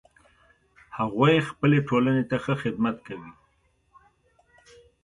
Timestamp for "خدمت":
2.63-2.97